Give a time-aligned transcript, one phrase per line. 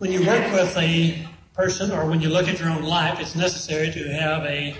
[0.00, 3.34] When you work with a person or when you look at your own life, it's
[3.34, 4.74] necessary to have a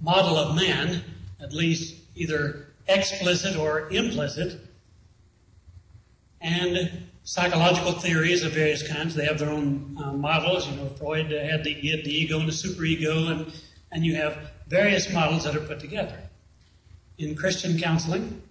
[0.00, 1.04] model of man,
[1.40, 4.60] at least either explicit or implicit,
[6.40, 9.14] and psychological theories of various kinds.
[9.14, 10.68] They have their own uh, models.
[10.68, 13.52] You know, Freud had the the ego, and the superego, and,
[13.92, 16.18] and you have various models that are put together.
[17.18, 18.42] In Christian counseling,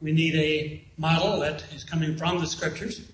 [0.00, 3.08] we need a model that is coming from the scriptures.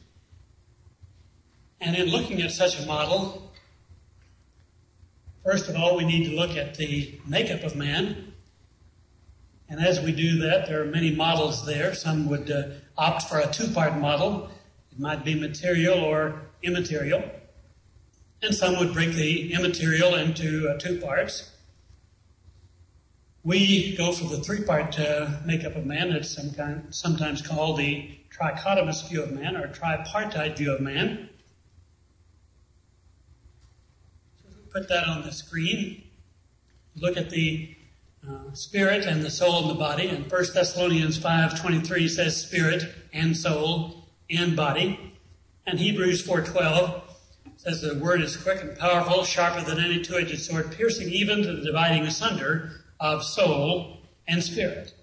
[1.81, 3.53] And in looking at such a model,
[5.45, 8.33] first of all, we need to look at the makeup of man.
[9.69, 11.95] And as we do that, there are many models there.
[11.95, 12.63] Some would uh,
[12.97, 14.51] opt for a two-part model.
[14.91, 17.23] It might be material or immaterial.
[18.43, 21.51] And some would break the immaterial into uh, two parts.
[23.45, 26.13] We go for the three-part uh, makeup of man.
[26.13, 31.28] It's some kind, sometimes called the trichotomous view of man or tripartite view of man.
[34.73, 36.05] Put that on the screen.
[36.97, 37.77] Look at the
[38.29, 40.09] uh, spirit and the soul and the body.
[40.09, 45.15] And 1 Thessalonians 5.23 says spirit and soul and body.
[45.67, 47.03] And Hebrews 4.12
[47.57, 51.55] says the word is quick and powerful, sharper than any two-edged sword, piercing even to
[51.55, 54.95] the dividing asunder of soul and spirit.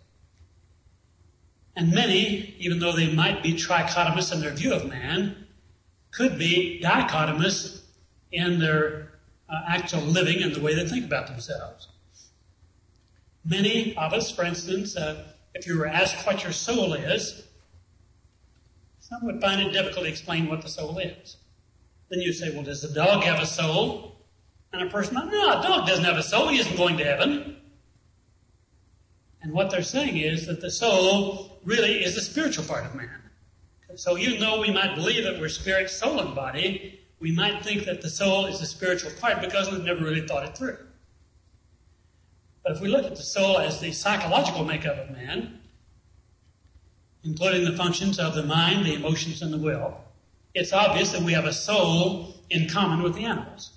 [1.75, 5.47] And many, even though they might be trichotomous in their view of man,
[6.11, 7.81] could be dichotomous
[8.31, 9.14] in their
[9.49, 11.89] uh, actual living and the way they think about themselves.
[13.43, 17.43] Many of us, for instance, uh, if you were asked what your soul is,
[18.99, 21.37] some would find it difficult to explain what the soul is.
[22.09, 24.15] Then you say, well, does a dog have a soul?
[24.73, 26.49] And a person, no, a dog doesn't have a soul.
[26.49, 27.57] He isn't going to heaven.
[29.41, 33.21] And what they're saying is that the soul really is the spiritual part of man.
[33.95, 37.85] So even though we might believe that we're spirit, soul, and body, we might think
[37.85, 40.77] that the soul is the spiritual part because we've never really thought it through.
[42.63, 45.59] But if we look at the soul as the psychological makeup of man,
[47.23, 49.97] including the functions of the mind, the emotions, and the will,
[50.53, 53.71] it's obvious that we have a soul in common with the animals.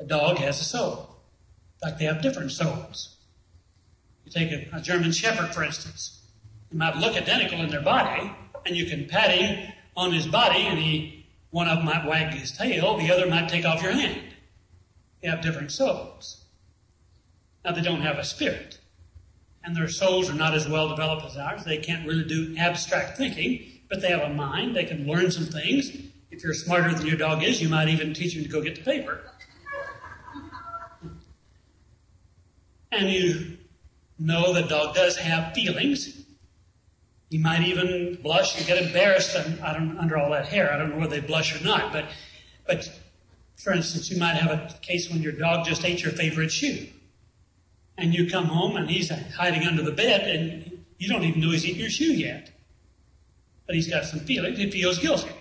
[0.00, 1.16] A dog has a soul.
[1.82, 3.16] In fact, they have different souls.
[4.24, 6.20] You take a, a German Shepherd, for instance.
[6.70, 8.30] They might look identical in their body,
[8.66, 11.15] and you can pat him on his body, and he
[11.56, 14.20] one of them might wag his tail, the other might take off your hand.
[15.22, 16.44] They have different souls.
[17.64, 18.78] Now they don't have a spirit.
[19.64, 21.64] And their souls are not as well developed as ours.
[21.64, 24.76] They can't really do abstract thinking, but they have a mind.
[24.76, 25.96] They can learn some things.
[26.30, 28.74] If you're smarter than your dog is, you might even teach him to go get
[28.74, 29.22] the paper.
[32.92, 33.56] And you
[34.18, 36.25] know the dog does have feelings.
[37.28, 40.72] You might even blush and get embarrassed under all that hair.
[40.72, 42.06] I don't know whether they blush or not, but,
[42.66, 42.88] but
[43.56, 46.86] for instance, you might have a case when your dog just ate your favorite shoe.
[47.98, 51.50] And you come home and he's hiding under the bed and you don't even know
[51.50, 52.52] he's eaten your shoe yet.
[53.66, 54.58] But he's got some feelings.
[54.58, 55.34] He feels guilty.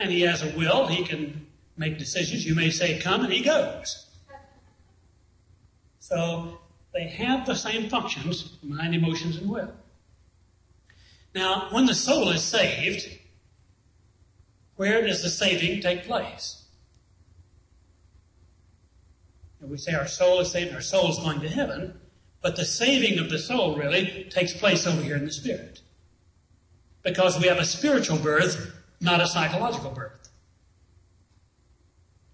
[0.00, 0.86] And he has a will.
[0.86, 1.46] He can
[1.76, 2.46] make decisions.
[2.46, 4.06] You may say, come, and he goes.
[5.98, 6.58] So
[6.92, 9.72] they have the same functions, mind, emotions, and will.
[11.34, 13.08] Now, when the soul is saved,
[14.76, 16.64] where does the saving take place?
[19.60, 21.98] And we say our soul is saved, our soul is going to heaven,
[22.42, 25.80] but the saving of the soul really takes place over here in the spirit.
[27.02, 30.28] Because we have a spiritual birth, not a psychological birth.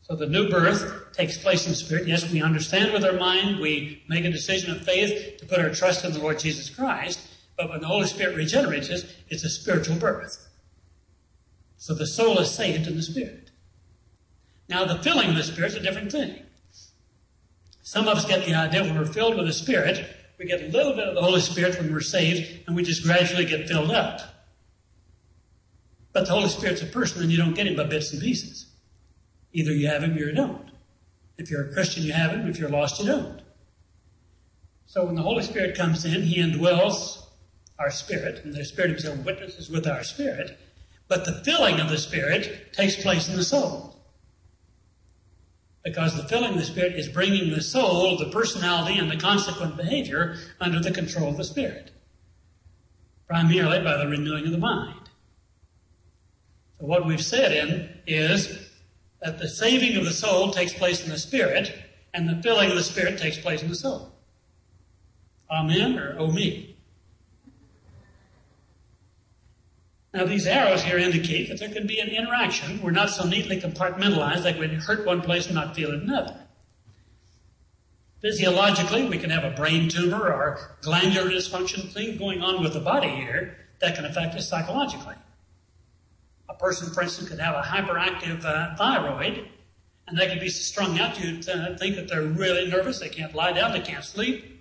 [0.02, 2.08] So the new birth takes place in spirit.
[2.08, 5.70] Yes, we understand with our mind, we make a decision of faith to put our
[5.70, 7.20] trust in the Lord Jesus Christ,
[7.60, 10.48] but when the Holy Spirit regenerates us, it's a spiritual birth.
[11.76, 13.50] So the soul is saved in the Spirit.
[14.68, 16.42] Now, the filling of the Spirit is a different thing.
[17.82, 20.06] Some of us get the idea when we're filled with the Spirit,
[20.38, 23.02] we get a little bit of the Holy Spirit when we're saved, and we just
[23.02, 24.20] gradually get filled up.
[26.12, 28.66] But the Holy Spirit's a person, and you don't get him by bits and pieces.
[29.52, 30.70] Either you have him or you don't.
[31.36, 32.48] If you're a Christian, you have him.
[32.48, 33.42] If you're lost, you don't.
[34.86, 37.22] So when the Holy Spirit comes in, he indwells
[37.80, 40.58] our spirit, and the Spirit Himself witnesses with our spirit,
[41.08, 43.96] but the filling of the Spirit takes place in the soul.
[45.82, 49.76] Because the filling of the Spirit is bringing the soul, the personality, and the consequent
[49.76, 51.90] behavior under the control of the Spirit.
[53.26, 55.08] Primarily by the renewing of the mind.
[56.78, 58.70] So what we've said in is
[59.22, 61.74] that the saving of the soul takes place in the Spirit,
[62.12, 64.12] and the filling of the Spirit takes place in the soul.
[65.50, 66.69] Amen or oh me?
[70.12, 72.82] Now, these arrows here indicate that there can be an interaction.
[72.82, 76.36] We're not so neatly compartmentalized that we hurt one place and not feel it another.
[78.20, 82.80] Physiologically, we can have a brain tumor or glandular dysfunction thing going on with the
[82.80, 85.14] body here that can affect us psychologically.
[86.48, 89.48] A person, for instance, could have a hyperactive uh, thyroid,
[90.08, 91.18] and they could be strung out.
[91.22, 94.60] You'd uh, think that they're really nervous, they can't lie down, they can't sleep.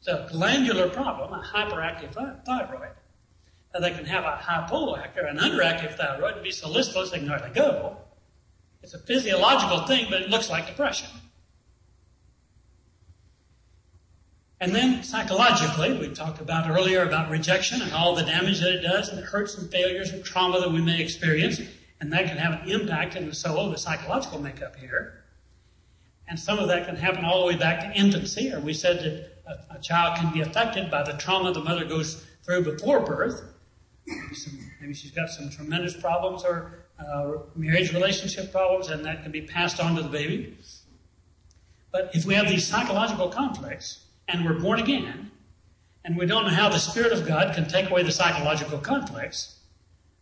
[0.00, 2.12] It's a glandular problem, a hyperactive
[2.44, 2.97] thyroid.
[3.78, 7.50] They can have a hypoactive, an underactive thyroid, and be so listless they can hardly
[7.50, 7.96] go.
[8.82, 11.08] It's a physiological thing, but it looks like depression.
[14.60, 18.80] And then psychologically, we talked about earlier about rejection and all the damage that it
[18.80, 21.60] does and the hurts and failures and trauma that we may experience.
[22.00, 25.24] And that can have an impact in the soul, the psychological makeup here.
[26.26, 28.98] And some of that can happen all the way back to infancy, or we said
[28.98, 33.00] that a, a child can be affected by the trauma the mother goes through before
[33.00, 33.42] birth.
[34.32, 39.32] Some, maybe she's got some tremendous problems or uh, marriage relationship problems, and that can
[39.32, 40.56] be passed on to the baby.
[41.92, 45.30] But if we have these psychological conflicts, and we're born again,
[46.04, 49.58] and we don't know how the Spirit of God can take away the psychological conflicts,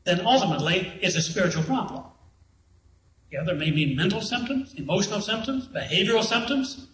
[0.04, 2.04] then ultimately it's a spiritual problem.
[3.30, 6.86] Yeah, there may be mental symptoms, emotional symptoms, behavioral symptoms.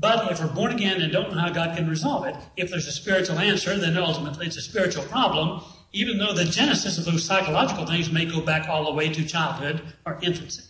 [0.00, 2.86] But if we're born again and don't know how God can resolve it, if there's
[2.86, 5.60] a spiritual answer, then ultimately it's a spiritual problem,
[5.92, 9.24] even though the genesis of those psychological things may go back all the way to
[9.24, 10.62] childhood or infancy.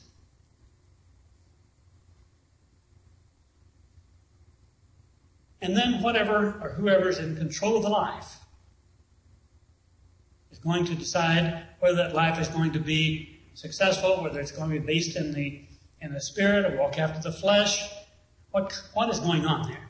[5.61, 8.39] And then whatever or whoever's in control of the life
[10.51, 14.71] is going to decide whether that life is going to be successful, whether it's going
[14.71, 15.65] to be based in the
[16.01, 17.83] in the spirit or walk after the flesh.
[18.51, 19.89] What what is going on there?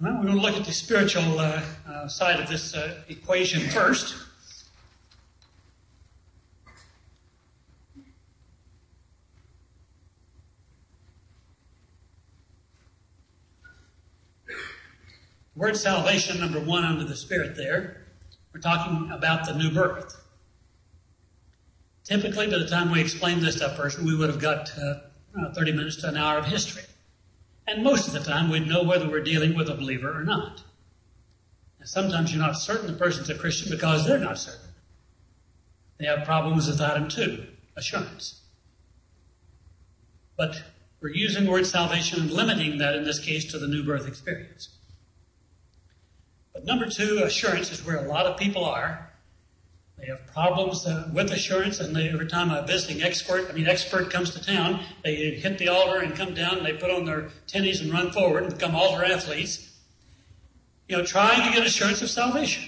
[0.00, 3.68] Well, we're going to look at the spiritual uh, uh, side of this uh, equation
[3.68, 4.14] first.
[14.46, 14.54] The
[15.54, 18.06] word salvation, number one, under the Spirit there,
[18.54, 20.16] we're talking about the new birth.
[22.04, 24.72] Typically, by the time we explain this to a person, we would have got
[25.38, 26.82] uh, 30 minutes to an hour of history.
[27.66, 30.62] And most of the time, we'd know whether we're dealing with a believer or not.
[31.78, 34.70] And sometimes you're not certain the person's a Christian because they're not certain.
[35.98, 37.46] They have problems with item two,
[37.76, 38.40] assurance.
[40.36, 40.62] But
[41.00, 44.08] we're using the word salvation and limiting that in this case to the new birth
[44.08, 44.70] experience.
[46.52, 49.09] But number two, assurance is where a lot of people are.
[50.00, 53.68] They have problems uh, with assurance, and they, every time a visiting expert, I mean,
[53.68, 57.04] expert comes to town, they hit the altar and come down, and they put on
[57.04, 59.68] their tennies and run forward and become altar athletes.
[60.88, 62.64] You know, trying to get assurance of salvation.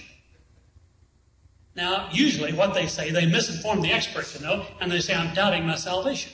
[1.75, 5.33] Now, usually what they say, they misinform the expert, you know, and they say, I'm
[5.33, 6.31] doubting my salvation.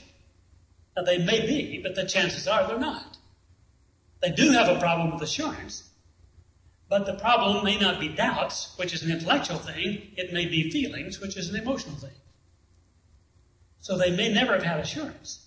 [0.98, 3.18] Now, they may be, but the chances are they're not.
[4.22, 5.89] They do have a problem with assurance,
[6.90, 10.12] but the problem may not be doubts, which is an intellectual thing.
[10.18, 12.18] It may be feelings, which is an emotional thing.
[13.80, 15.46] So they may never have had assurance.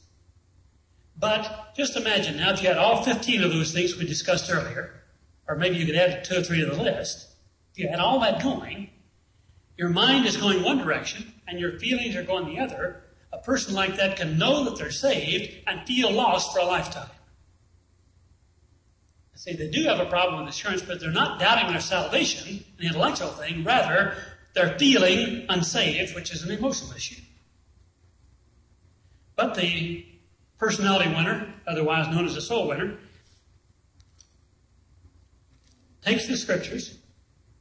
[1.18, 5.02] But just imagine now if you had all 15 of those things we discussed earlier,
[5.48, 7.28] or maybe you could add two or three to the list.
[7.72, 8.90] If you had all that going,
[9.76, 13.02] your mind is going one direction and your feelings are going the other.
[13.32, 17.10] A person like that can know that they're saved and feel lost for a lifetime.
[19.42, 22.86] See, they do have a problem with assurance, but they're not doubting their salvation, an
[22.86, 23.64] intellectual thing.
[23.64, 24.14] Rather,
[24.54, 27.20] they're feeling unsaved, which is an emotional issue.
[29.34, 30.06] But the
[30.58, 32.96] personality winner, otherwise known as a soul winner,
[36.02, 36.96] takes the scriptures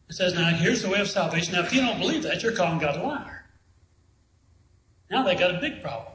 [0.08, 1.56] and says, Now here's the way of salvation.
[1.56, 3.44] Now, if you don't believe that, you're calling God a liar.
[5.10, 6.14] Now they've got a big problem.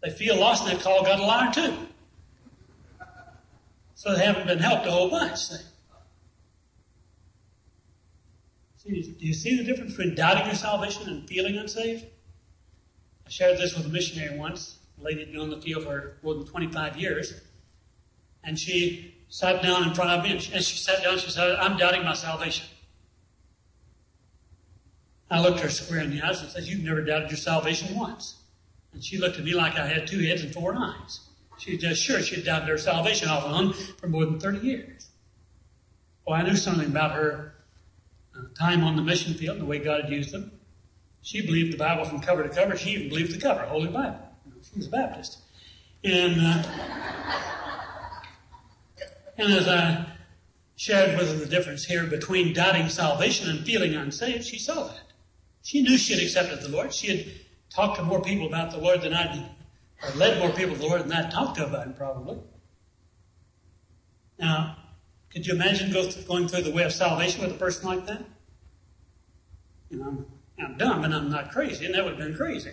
[0.00, 1.76] They feel lost and they call God a liar too.
[3.96, 5.38] So they haven't been helped a whole bunch.
[5.38, 5.56] See,
[8.84, 12.04] do you see the difference between doubting your salvation and feeling unsaved?
[13.26, 16.18] I shared this with a missionary once, a lady had been on the field for
[16.22, 17.40] more than 25 years,
[18.44, 21.30] and she sat down in front of me, and she, and she sat down she
[21.30, 22.66] said, I'm doubting my salvation.
[25.30, 28.36] I looked her square in the eyes and said, You've never doubted your salvation once.
[28.92, 31.25] And she looked at me like I had two heads and four eyes.
[31.58, 35.08] She just sure she'd doubted her salvation off and on for more than 30 years.
[36.26, 37.54] Well, I knew something about her
[38.36, 40.50] uh, time on the mission field and the way God had used them.
[41.22, 42.76] She believed the Bible from cover to cover.
[42.76, 44.20] She even believed the cover, Holy Bible.
[44.62, 45.38] She was a Baptist.
[46.04, 46.62] And, uh,
[49.38, 50.06] and as I
[50.76, 55.12] shared with her the difference here between doubting salvation and feeling unsaved, she saw that.
[55.62, 56.94] She knew she had accepted the Lord.
[56.94, 57.26] She had
[57.74, 59.50] talked to more people about the Lord than I'd,
[60.06, 62.38] or led more people to the Lord than I'd talked to about him probably.
[64.38, 64.76] Now,
[65.30, 65.92] could you imagine
[66.26, 68.24] going through the way of salvation with a person like that?
[69.90, 70.24] You know,
[70.58, 72.72] I'm, dumb and I'm not crazy, and that would have been crazy.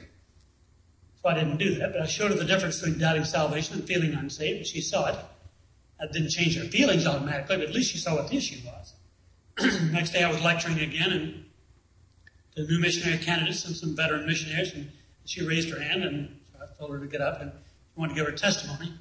[1.21, 3.87] So I didn't do that, but I showed her the difference between doubting salvation and
[3.87, 5.17] feeling unsaved, and she saw it.
[5.99, 8.93] That didn't change her feelings automatically, but at least she saw what the issue was.
[9.91, 11.45] Next day I was lecturing again and
[12.55, 14.91] to new missionary candidates and some veteran missionaries, and
[15.25, 16.29] she raised her hand, and I
[16.83, 18.91] told her to get up and she wanted to give her testimony.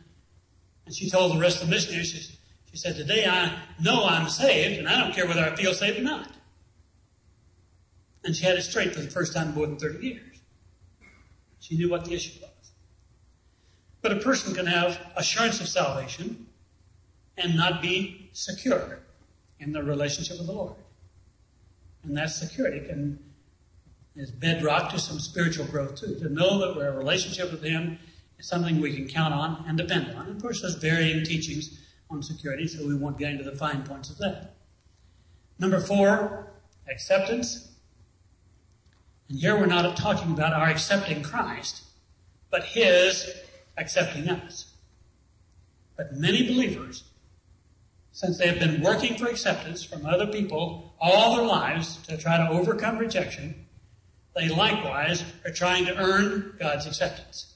[0.86, 2.38] And she told the rest of the missionaries, she,
[2.70, 5.98] she said, Today I know I'm saved, and I don't care whether I feel saved
[5.98, 6.30] or not.
[8.24, 10.38] And she had it straight for the first time in more than 30 years.
[11.58, 12.50] She knew what the issue was.
[14.00, 16.46] But a person can have assurance of salvation
[17.36, 19.00] and not be secure
[19.58, 20.74] in their relationship with the Lord.
[22.04, 23.18] And that security can
[24.16, 26.18] is bedrock to some spiritual growth too.
[26.18, 27.98] To know that we're a relationship with Him
[28.38, 30.28] is something we can count on and depend on.
[30.28, 34.10] Of course, there's varying teachings on security, so we won't get into the fine points
[34.10, 34.54] of that.
[35.58, 36.52] Number four,
[36.90, 37.72] acceptance.
[39.28, 41.82] And here we're not talking about our accepting Christ,
[42.50, 43.32] but His
[43.78, 44.74] accepting us.
[45.96, 47.04] But many believers
[48.12, 52.36] since they have been working for acceptance from other people all their lives to try
[52.36, 53.61] to overcome rejection,
[54.34, 57.54] they likewise are trying to earn God's acceptance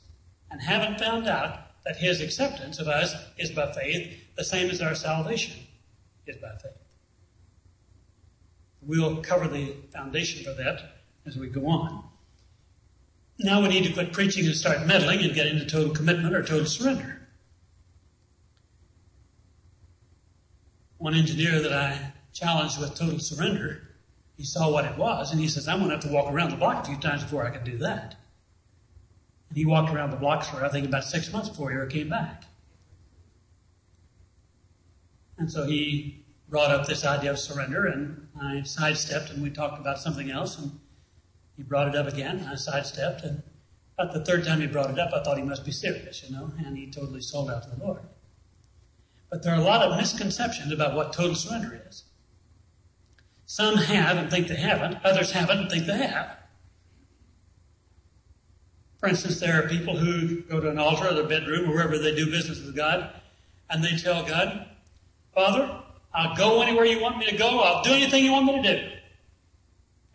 [0.50, 4.82] and haven't found out that His acceptance of us is by faith, the same as
[4.82, 5.60] our salvation
[6.26, 6.72] is by faith.
[8.82, 12.04] We'll cover the foundation for that as we go on.
[13.38, 16.42] Now we need to quit preaching and start meddling and get into total commitment or
[16.42, 17.16] total surrender.
[20.98, 23.85] one engineer that I challenged with total surrender,
[24.36, 26.50] he saw what it was and he says, I'm going to have to walk around
[26.50, 28.16] the block a few times before I can do that.
[29.48, 31.86] And he walked around the block for, I think, about six months before he ever
[31.86, 32.44] came back.
[35.38, 39.80] And so he brought up this idea of surrender and I sidestepped and we talked
[39.80, 40.78] about something else and
[41.56, 42.38] he brought it up again.
[42.38, 43.42] and I sidestepped and
[43.98, 46.34] about the third time he brought it up, I thought he must be serious, you
[46.34, 48.02] know, and he totally sold out to the Lord.
[49.30, 52.04] But there are a lot of misconceptions about what total surrender is.
[53.46, 56.36] Some have and think they haven't, others haven't and think they have.
[58.98, 61.96] For instance, there are people who go to an altar or their bedroom or wherever
[61.96, 63.08] they do business with God,
[63.70, 64.66] and they tell God,
[65.32, 65.80] Father,
[66.12, 68.76] I'll go anywhere you want me to go, I'll do anything you want me to
[68.76, 68.88] do.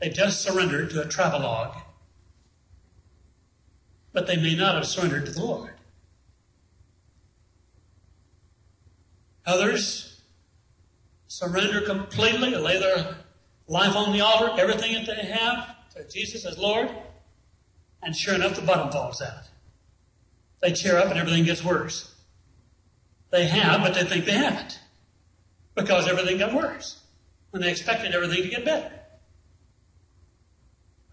[0.02, 1.76] They just surrendered to a travelogue.
[4.12, 5.72] But they may not have surrendered to the Lord.
[9.46, 10.22] Others
[11.28, 13.16] surrender completely, lay their
[13.72, 16.90] life on the altar, everything that they have to Jesus as Lord,
[18.04, 19.46] and sure enough, the bottom falls out.
[20.62, 22.14] They cheer up and everything gets worse.
[23.30, 24.78] They have, but they think they haven't.
[25.74, 27.02] Because everything got worse.
[27.52, 28.92] When they expected everything to get better.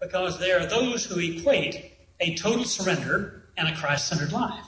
[0.01, 4.65] Because there are those who equate a total surrender and a Christ-centered life.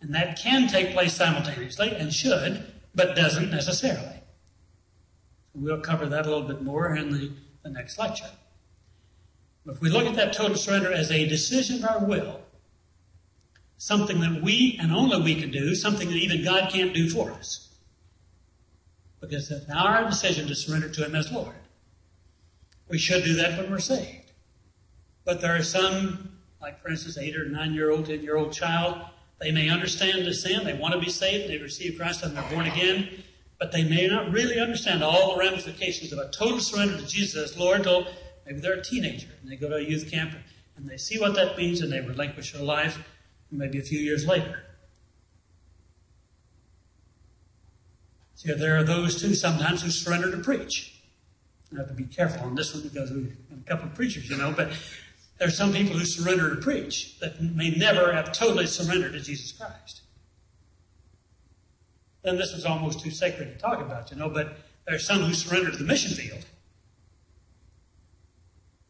[0.00, 4.19] And that can take place simultaneously and should, but doesn't necessarily.
[5.54, 8.30] We'll cover that a little bit more in the, the next lecture.
[9.66, 12.40] If we look at that total surrender as a decision of our will,
[13.76, 17.30] something that we and only we can do, something that even God can't do for
[17.32, 17.68] us.
[19.20, 21.54] Because it's our decision to surrender to Him as Lord.
[22.88, 24.32] We should do that when we're saved.
[25.24, 28.52] But there are some, like for instance, eight or nine year old, ten year old
[28.52, 29.04] child
[29.40, 32.50] they may understand the sin, they want to be saved, they receive Christ and they're
[32.50, 33.08] born again,
[33.60, 37.52] but they may not really understand all the ramifications of a total surrender to Jesus
[37.52, 38.08] as Lord until
[38.46, 40.34] maybe they're a teenager and they go to a youth camp
[40.76, 42.98] and they see what that means and they relinquish their life
[43.52, 44.64] maybe a few years later.
[48.34, 50.98] See, there are those too sometimes who surrender to preach.
[51.74, 54.38] I have to be careful on this one because we've a couple of preachers, you
[54.38, 54.72] know, but
[55.38, 59.20] there are some people who surrender to preach that may never have totally surrendered to
[59.20, 59.99] Jesus Christ.
[62.22, 65.22] Then this is almost too sacred to talk about, you know, but there are some
[65.22, 66.44] who surrender to the mission field.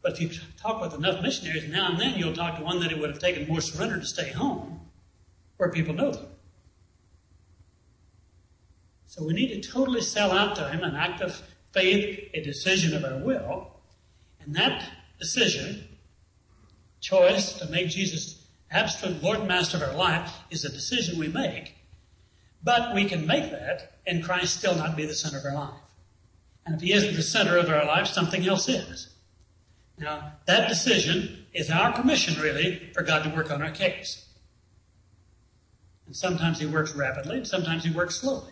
[0.01, 2.91] But if you talk with enough missionaries, now and then you'll talk to one that
[2.91, 4.81] it would have taken more surrender to stay home,
[5.57, 6.25] where people know them.
[9.05, 12.95] So we need to totally sell out to Him an act of faith, a decision
[12.95, 13.71] of our will.
[14.39, 15.87] And that decision
[16.99, 21.27] choice to make Jesus absolute Lord and Master of our life is a decision we
[21.27, 21.75] make.
[22.63, 25.81] But we can make that and Christ still not be the center of our life.
[26.65, 29.09] And if he isn't the center of our life, something else is.
[29.97, 34.25] Now, that decision is our permission, really, for God to work on our case.
[36.05, 38.51] And sometimes he works rapidly, and sometimes he works slowly.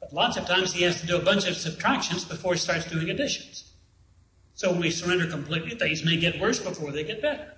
[0.00, 2.86] But lots of times he has to do a bunch of subtractions before he starts
[2.86, 3.72] doing additions.
[4.54, 7.52] So when we surrender completely, things may get worse before they get better.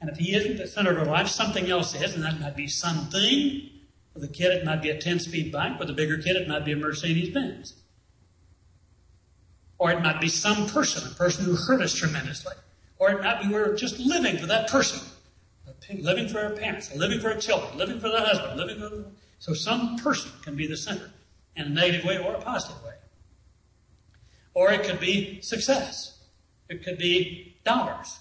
[0.00, 2.56] And if he isn't the center of our life, something else is, and that might
[2.56, 3.70] be something.
[4.12, 5.78] For the kid, it might be a 10 speed bike.
[5.78, 7.74] For the bigger kid, it might be a Mercedes Benz.
[9.78, 12.54] Or it might be some person, a person who hurt us tremendously.
[12.98, 15.00] Or it might be we're just living for that person.
[16.00, 19.06] Living for our parents, living for our children, living for the husband, living for the...
[19.38, 21.10] So some person can be the center
[21.56, 22.94] in a negative way or a positive way.
[24.54, 26.18] Or it could be success.
[26.68, 28.18] It could be dollars.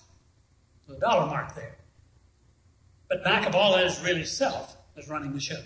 [0.88, 1.76] The dollar mark there.
[3.10, 5.62] But back of all that is really self is running the show.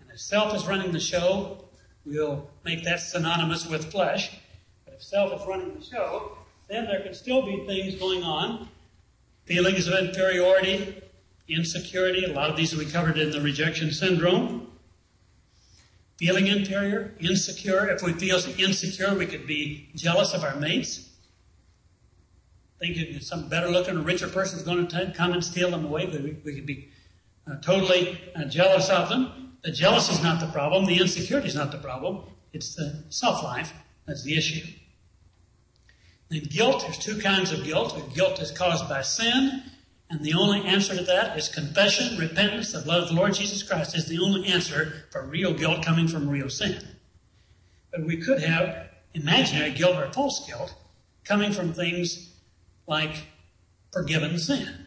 [0.00, 1.64] And if self is running the show,
[2.04, 4.38] we'll make that synonymous with flesh.
[4.84, 6.36] But if self is running the show,
[6.68, 8.68] then there can still be things going on.
[9.44, 11.02] Feelings of inferiority,
[11.48, 12.24] insecurity.
[12.24, 14.68] A lot of these we covered in the rejection syndrome.
[16.16, 17.88] Feeling inferior, insecure.
[17.88, 21.08] If we feel insecure, we could be jealous of our mates.
[22.82, 26.06] Thinking some better looking, or richer person is going to come and steal them away.
[26.06, 26.88] We, we could be
[27.48, 29.52] uh, totally uh, jealous of them.
[29.62, 30.86] The jealousy is not the problem.
[30.86, 32.24] The insecurity is not the problem.
[32.52, 33.72] It's the self-life
[34.04, 34.66] that's the issue.
[36.32, 37.94] And guilt, there's two kinds of guilt.
[37.94, 39.62] The guilt is caused by sin,
[40.10, 43.62] and the only answer to that is confession, repentance, the blood of the Lord Jesus
[43.62, 46.82] Christ is the only answer for real guilt coming from real sin.
[47.92, 50.74] But we could have imaginary guilt or false guilt
[51.24, 52.31] coming from things
[52.86, 53.26] like
[53.92, 54.86] forgiven sin.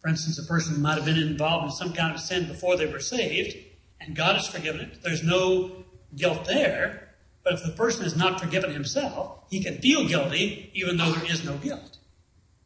[0.00, 2.86] For instance, a person might have been involved in some kind of sin before they
[2.86, 3.56] were saved,
[4.00, 5.02] and God has forgiven it.
[5.02, 5.84] There's no
[6.16, 7.08] guilt there.
[7.42, 11.30] But if the person is not forgiven himself, he can feel guilty even though there
[11.30, 11.98] is no guilt,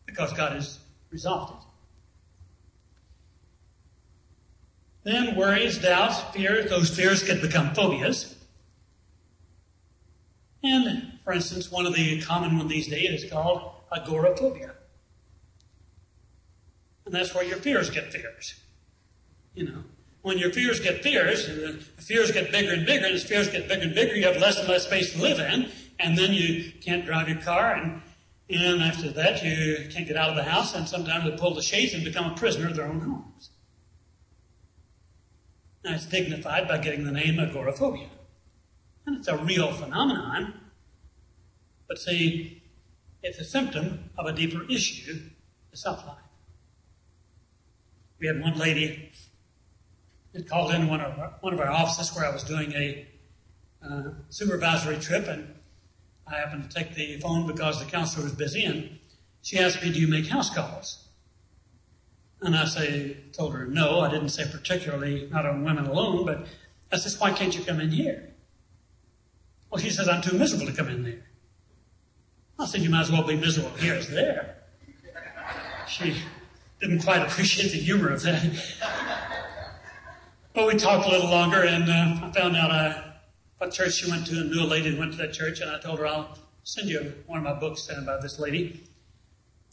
[0.07, 0.79] because God has
[1.11, 1.69] resolved it.
[5.05, 8.35] Then worries, doubts, fears, those fears can become phobias.
[10.63, 14.75] And, for instance, one of the common ones these days is called agoraphobia.
[17.07, 18.55] And that's where your fears get fears.
[19.55, 19.85] You know,
[20.23, 23.49] when your fears get fears, and the fears get bigger and bigger, and as fears
[23.49, 26.33] get bigger and bigger, you have less and less space to live in, and then
[26.33, 28.01] you can't drive your car, and,
[28.49, 31.63] and after that, you can't get out of the house, and sometimes they pull the
[31.63, 33.51] shades and become a prisoner of their own homes.
[35.85, 38.09] Now, it's dignified by getting the name agoraphobia.
[39.07, 40.55] And it's a real phenomenon.
[41.87, 42.63] But see,
[43.25, 45.19] it's a symptom of a deeper issue,
[45.71, 46.19] the self life.
[48.21, 49.11] We had one lady
[50.33, 53.09] that called in one of our, one of our offices where I was doing a
[53.83, 55.55] uh, supervisory trip, and
[56.27, 58.99] I happened to take the phone because the counselor was busy, and
[59.43, 61.09] she asked me, "Do you make house calls?"
[62.43, 64.01] And I say, told her no.
[64.01, 66.47] I didn't say particularly not on women alone, but
[66.93, 68.35] I says, "Why can't you come in here?"
[69.71, 71.25] Well, she says, "I'm too miserable to come in there."
[72.59, 74.57] I said, "You might as well be miserable here as there."
[75.89, 76.17] She
[76.81, 78.43] didn't quite appreciate the humor of that.
[80.55, 83.03] but we talked a little longer, and uh, I found out uh,
[83.59, 85.71] what church she went to, and knew a lady who went to that church, and
[85.71, 88.85] I told her I'll send you one of my books sent this lady.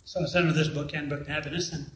[0.04, 1.90] So I sent her this book, Handbook to Happiness, and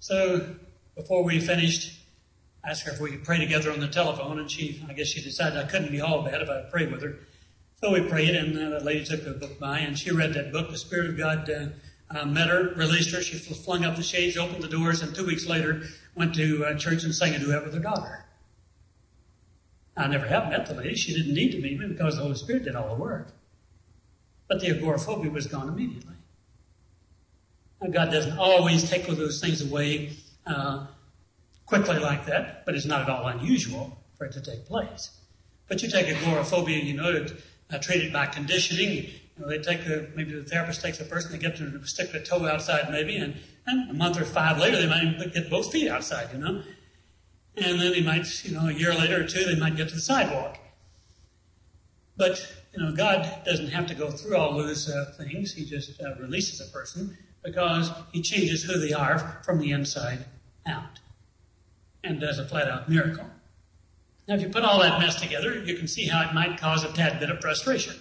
[0.00, 0.54] so
[0.96, 1.92] before we finished,
[2.64, 5.08] I asked her if we could pray together on the telephone, and she, I guess
[5.08, 7.18] she decided I couldn't be all bad if I prayed with her.
[7.80, 10.50] So we prayed, and uh, the lady took the book by, and she read that
[10.50, 10.70] book.
[10.70, 11.66] The Spirit of God uh,
[12.10, 13.22] uh, met her, released her.
[13.22, 15.82] She flung up the shades, opened the doors, and two weeks later
[16.16, 18.24] went to uh, church and sang a duet with her daughter.
[19.96, 20.96] I never have met the lady.
[20.96, 23.28] She didn't need to meet me because the Holy Spirit did all the work.
[24.48, 26.14] But the agoraphobia was gone immediately.
[27.80, 30.86] Now, God doesn't always take those things away uh,
[31.66, 35.10] quickly like that, but it's not at all unusual for it to take place.
[35.68, 37.26] But you take agoraphobia, you know,
[37.70, 38.90] uh, treated by conditioning.
[38.92, 42.12] You know, they take maybe the therapist takes a person, they get them to stick
[42.12, 45.70] their toe outside maybe, and, and a month or five later they might get both
[45.70, 46.62] feet outside, you know.
[47.56, 49.94] And then they might, you know, a year later or two, they might get to
[49.96, 50.58] the sidewalk.
[52.16, 55.52] But, you know, God doesn't have to go through all those uh, things.
[55.52, 60.24] He just uh, releases a person because He changes who they are from the inside
[60.66, 60.98] out
[62.04, 63.26] and does a flat out miracle.
[64.28, 66.84] Now, if you put all that mess together, you can see how it might cause
[66.84, 67.94] a tad bit of frustration.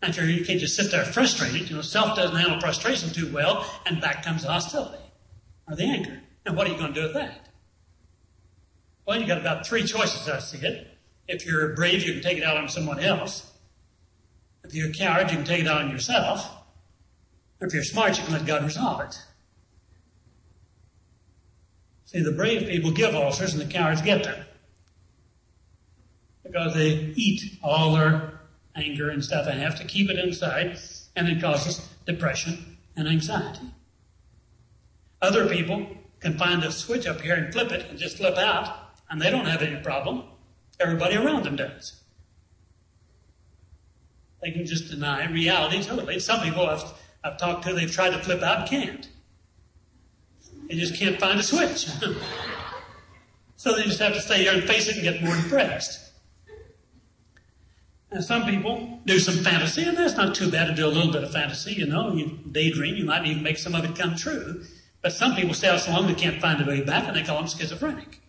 [0.00, 3.32] And if you can't just sit there frustrated, you know, self doesn't handle frustration too
[3.32, 5.02] well, and back comes the hostility
[5.68, 6.20] or the anger.
[6.44, 7.48] And what are you going to do with that?
[9.04, 10.86] Well, you've got about three choices, I see it.
[11.26, 13.52] If you're brave, you can take it out on someone else.
[14.62, 16.48] If you're a coward, you can take it out on yourself.
[17.60, 19.18] If you're smart, you can let God resolve it.
[22.04, 24.46] See, the brave people give ulcers and the cowards get them.
[26.46, 28.40] Because they eat all their
[28.74, 30.78] anger and stuff and have to keep it inside,
[31.16, 33.72] and it causes depression and anxiety.
[35.22, 35.86] Other people
[36.20, 39.30] can find a switch up here and flip it and just flip out, and they
[39.30, 40.24] don't have any problem.
[40.78, 42.00] Everybody around them does.
[44.42, 46.20] They can just deny reality totally.
[46.20, 46.84] Some people I've,
[47.24, 49.08] I've talked to, they've tried to flip out can't.
[50.68, 51.86] They just can't find a switch.
[53.56, 56.05] so they just have to stay here and face it and get more depressed.
[58.10, 61.12] And some people do some fantasy, and that's not too bad to do a little
[61.12, 62.12] bit of fantasy, you know.
[62.12, 64.62] You daydream, you might even make some of it come true.
[65.02, 67.22] But some people stay out so long they can't find a way back, and they
[67.22, 68.20] call them schizophrenic.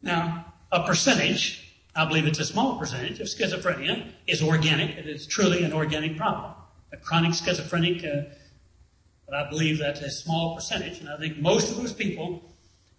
[0.00, 4.96] Now, a percentage, I believe it's a small percentage of schizophrenia, is organic.
[4.96, 6.54] It is truly an organic problem.
[6.92, 8.22] A chronic schizophrenic, uh,
[9.26, 12.42] but I believe that's a small percentage, and I think most of those people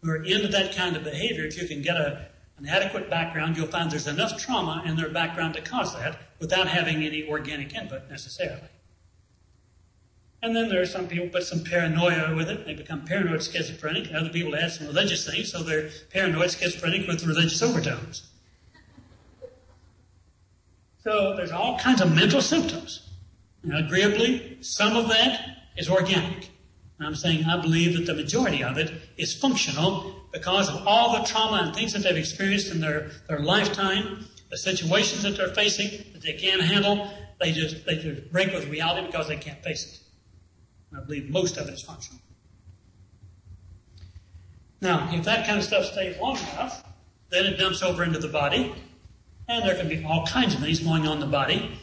[0.02, 3.58] who are into that kind of behavior, if you can get a an adequate background,
[3.58, 7.74] you'll find there's enough trauma in their background to cause that without having any organic
[7.74, 8.70] input necessarily.
[10.42, 12.66] And then there are some people put some paranoia with it.
[12.66, 14.13] They become paranoid schizophrenic.
[14.13, 18.30] Other people add some religious things, so they're paranoid schizophrenic with religious overtones.
[21.02, 23.10] So there's all kinds of mental symptoms.
[23.63, 26.50] And agreeably, some of that is organic.
[27.00, 31.26] I'm saying I believe that the majority of it is functional because of all the
[31.26, 35.89] trauma and things that they've experienced in their, their lifetime, the situations that they're facing
[36.12, 37.08] that they can't handle,
[37.39, 40.00] they just, they just break with reality because they can't face it.
[40.91, 42.19] And I believe most of it is functional.
[44.82, 46.84] Now, if that kind of stuff stays long enough,
[47.30, 48.74] then it dumps over into the body,
[49.48, 51.78] and there can be all kinds of things going on in the body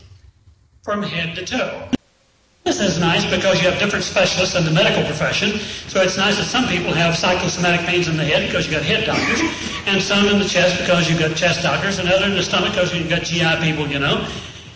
[0.82, 1.88] from head to toe.
[2.64, 5.58] This is nice because you have different specialists in the medical profession.
[5.88, 8.84] So it's nice that some people have psychosomatic pains in the head because you've got
[8.84, 9.40] head doctors,
[9.86, 12.72] and some in the chest because you've got chest doctors, and other in the stomach
[12.72, 14.28] because you've got GI people, you know.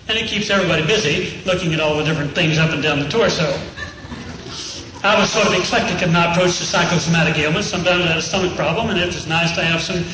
[0.08, 3.08] And it keeps everybody busy looking at all the different things up and down the
[3.08, 3.52] torso.
[5.04, 7.68] I was sort of eclectic in my approach to psychosomatic ailments.
[7.68, 10.04] Sometimes I had a stomach problem, and it was nice to have some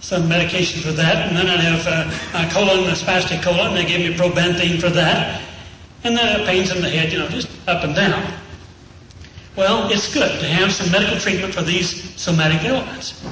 [0.00, 1.26] some medication for that.
[1.26, 3.74] And then I'd have uh, a colon, a spastic colon.
[3.74, 5.47] And they gave me Pro-Banthine for that.
[6.04, 8.32] And then pains in the head, you know, just up and down.
[9.56, 13.24] Well, it's good to have some medical treatment for these somatic ailments.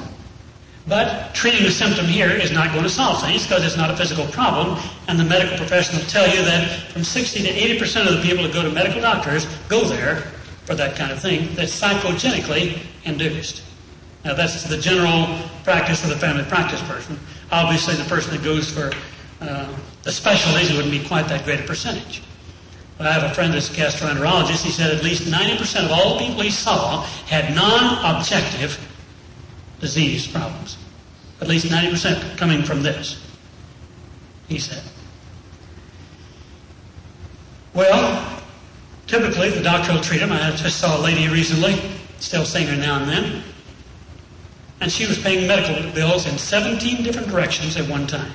[0.88, 3.96] But treating the symptom here is not going to solve things because it's not a
[3.96, 4.78] physical problem.
[5.08, 8.44] And the medical profession will tell you that from 60 to 80% of the people
[8.44, 10.22] that go to medical doctors go there
[10.64, 13.62] for that kind of thing that's psychogenically induced.
[14.24, 17.18] Now, that's the general practice of the family practice person.
[17.52, 18.92] Obviously, the person that goes for
[19.40, 22.22] uh, the specialties, wouldn't be quite that great a percentage.
[22.98, 24.64] I have a friend that's a gastroenterologist.
[24.64, 28.78] He said at least 90% of all the people he saw had non-objective
[29.80, 30.78] disease problems.
[31.40, 33.22] At least 90% coming from this,
[34.48, 34.82] he said.
[37.74, 38.42] Well,
[39.06, 40.32] typically the doctor will treat them.
[40.32, 41.78] I just saw a lady recently,
[42.18, 43.42] still seeing her now and then,
[44.80, 48.32] and she was paying medical bills in 17 different directions at one time.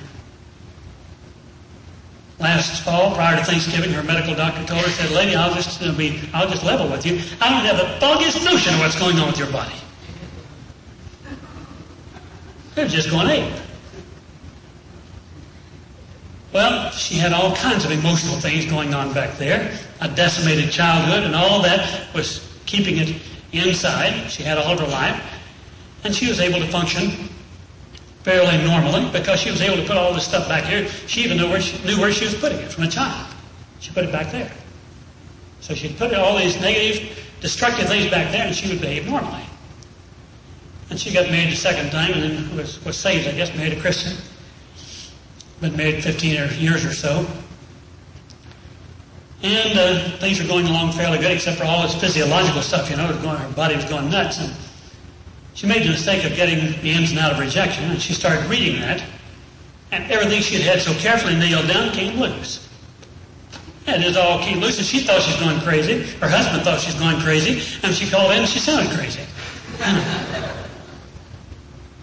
[2.42, 6.20] Last fall, prior to Thanksgiving, her medical doctor told her, said, Lady, I'll just be,
[6.34, 7.20] I'll just level with you.
[7.40, 9.76] I don't have the foggiest notion of what's going on with your body.
[12.74, 13.54] They're just going ape.
[16.52, 19.78] Well, she had all kinds of emotional things going on back there.
[20.00, 24.28] A decimated childhood and all that was keeping it inside.
[24.32, 25.22] She had all of her life.
[26.02, 27.28] And she was able to function
[28.22, 30.88] fairly normally because she was able to put all this stuff back here.
[31.06, 33.32] She even knew where she, knew where she was putting it from a child.
[33.80, 34.52] She put it back there.
[35.60, 39.44] So she'd put all these negative, destructive things back there and she would behave normally.
[40.90, 43.72] And she got married a second time and then was, was saved, I guess, married
[43.72, 44.16] a Christian.
[45.60, 47.26] Been married 15 years or so.
[49.42, 52.96] And uh, things were going along fairly good, except for all this physiological stuff, you
[52.96, 54.38] know, going, her body was going nuts.
[54.38, 54.52] And
[55.54, 58.80] she made the mistake of getting the and out of rejection, and she started reading
[58.80, 59.02] that,
[59.90, 62.68] and everything she had had so carefully nailed down came loose.
[63.86, 66.04] And it all came loose, and she thought she was going crazy.
[66.18, 69.22] Her husband thought she was going crazy, and she called in and she sounded crazy.
[69.78, 69.84] so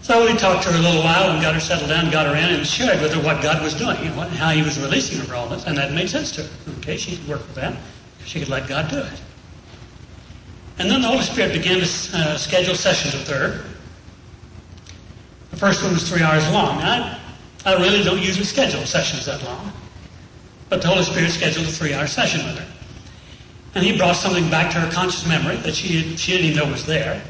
[0.02, 2.34] So we talked to her a little while and got her settled down, got her
[2.34, 5.18] in, and shared with her what God was doing, and what, how He was releasing
[5.18, 6.50] her from all this, and that made sense to her.
[6.78, 7.76] Okay, she could work with that.
[8.24, 9.20] She could let God do it.
[10.80, 13.62] And then the Holy Spirit began to uh, schedule sessions with her.
[15.50, 16.78] The first one was three hours long.
[16.78, 17.20] I,
[17.66, 19.72] I really don't usually schedule sessions that long.
[20.70, 22.66] But the Holy Spirit scheduled a three hour session with her.
[23.74, 26.72] And He brought something back to her conscious memory that she, she didn't even know
[26.72, 27.22] was there.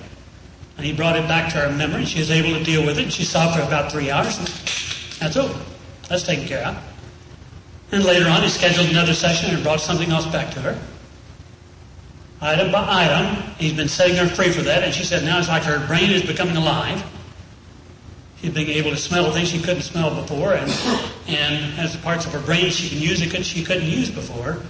[0.77, 2.05] And He brought it back to her memory.
[2.05, 3.13] She was able to deal with it.
[3.13, 4.39] She saw it for about three hours.
[4.39, 4.47] And
[5.19, 5.61] that's over.
[6.09, 6.79] That's taken care of.
[7.91, 10.81] And later on, He scheduled another session and brought something else back to her.
[12.41, 14.83] Item by item, He's been setting her free for that.
[14.83, 17.05] And she said now it's like her brain is becoming alive.
[18.41, 20.71] She's being able to smell things she couldn't smell before, and,
[21.29, 24.63] and has parts of her brain she can use that she couldn't use before.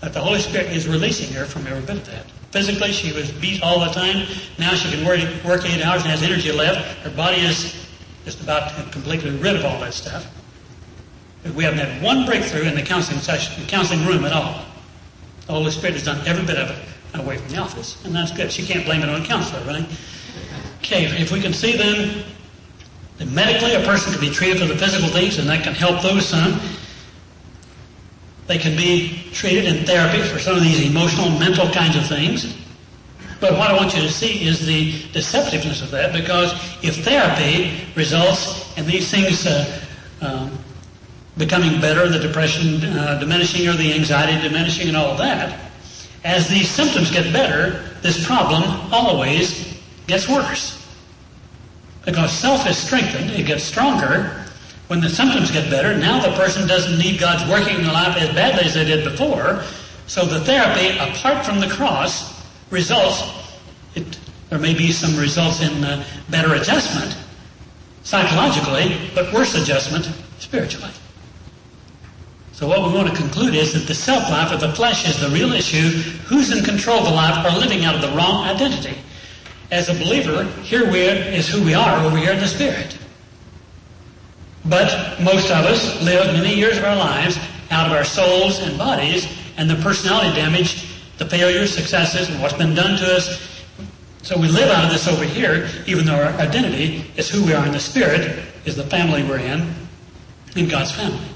[0.00, 2.30] That the Holy Spirit is releasing her from every bit of that.
[2.50, 4.26] Physically, she was beat all the time.
[4.58, 6.98] Now she can work, work eight hours and has energy left.
[7.00, 7.86] Her body is
[8.24, 10.26] just about completely rid of all that stuff.
[11.54, 14.64] We haven't had one breakthrough in the counseling session, the counseling room at all.
[15.46, 18.32] The Holy Spirit has done every bit of it away from the office, and that's
[18.32, 18.50] good.
[18.50, 19.86] She can't blame it on a counselor, right?
[20.78, 22.24] Okay, if we can see then
[23.18, 26.02] that medically a person can be treated for the physical things, and that can help
[26.02, 26.60] those some.
[28.46, 32.56] They can be treated in therapy for some of these emotional, mental kinds of things.
[33.40, 37.86] But what I want you to see is the deceptiveness of that, because if therapy
[37.94, 39.80] results in these things uh,
[40.20, 40.58] um,
[41.36, 45.63] becoming better, the depression uh, diminishing, or the anxiety diminishing, and all of that,
[46.24, 50.80] as these symptoms get better, this problem always gets worse.
[52.04, 54.44] Because self is strengthened, it gets stronger.
[54.88, 58.34] When the symptoms get better, now the person doesn't need God's working in life as
[58.34, 59.62] badly as they did before.
[60.06, 63.22] So the therapy, apart from the cross, results,
[63.94, 64.18] it,
[64.50, 67.16] there may be some results in uh, better adjustment
[68.02, 70.90] psychologically, but worse adjustment spiritually.
[72.54, 75.20] So what we want to conclude is that the self life of the flesh is
[75.20, 75.88] the real issue.
[76.28, 78.96] Who's in control of the life are living out of the wrong identity
[79.72, 82.96] as a believer, here we are is who we are over here in the Spirit.
[84.64, 87.40] But most of us live many years of our lives
[87.72, 90.86] out of our souls and bodies, and the personality damage,
[91.18, 93.64] the failures, successes, and what's been done to us.
[94.22, 97.52] So we live out of this over here, even though our identity is who we
[97.52, 99.74] are in the Spirit, is the family we're in,
[100.54, 101.33] in God's family.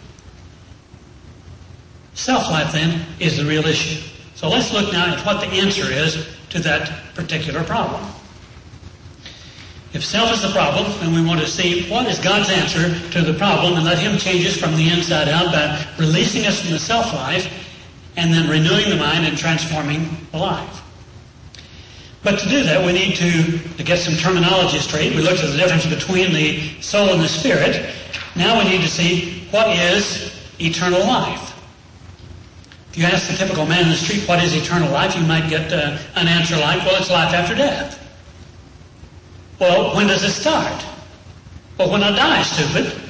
[2.18, 4.02] Self-life, then, is the real issue.
[4.34, 8.04] So let's look now at what the answer is to that particular problem.
[9.92, 13.22] If self is the problem, then we want to see what is God's answer to
[13.22, 16.72] the problem and let Him change us from the inside out by releasing us from
[16.72, 17.46] the self life
[18.16, 20.82] and then renewing the mind and transforming the life.
[22.24, 25.14] But to do that, we need to, to get some terminology straight.
[25.14, 27.94] We looked at the difference between the soul and the spirit.
[28.34, 31.47] Now we need to see what is eternal life.
[32.98, 35.72] You ask the typical man in the street what is eternal life, you might get
[35.72, 37.94] uh, an answer like, well, it's life after death.
[39.60, 40.84] Well, when does it start?
[41.78, 43.00] Well, when I die, stupid.